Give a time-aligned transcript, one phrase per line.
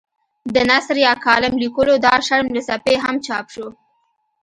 [0.53, 3.67] د نثر یا کالم لیکلو دا شرم له سپي هم چاپ شو.